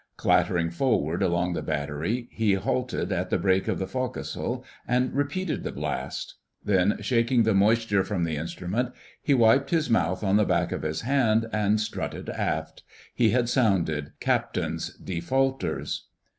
[0.17, 5.61] Clattering forward along the battery he halted at the break of the forecastle and repeated
[5.61, 10.43] the blast; then, shaking the moisture from the instrument, he wiped his mouth on the
[10.43, 12.81] back of his hand and strutted aft.
[13.13, 16.07] He had sounded "Captain's Defaulters."